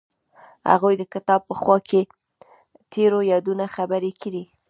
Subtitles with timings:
[0.71, 2.01] هغوی د کتاب په خوا کې
[2.91, 4.43] تیرو یادونو خبرې کړې.